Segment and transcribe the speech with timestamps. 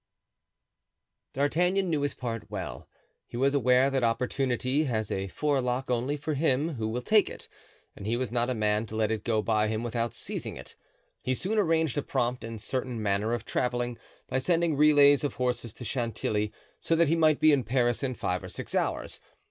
[1.33, 2.87] D'Artagnan knew his part well;
[3.27, 7.47] he was aware that opportunity has a forelock only for him who will take it
[7.95, 10.75] and he was not a man to let it go by him without seizing it.
[11.21, 13.95] He soon arranged a prompt and certain manner of traveling,
[14.27, 18.15] by sending relays of horses to Chantilly, so that he might be in Paris in
[18.15, 19.19] five or six hours.